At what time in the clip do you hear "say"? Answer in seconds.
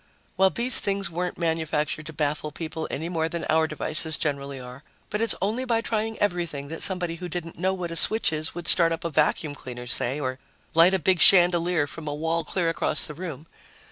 9.85-10.19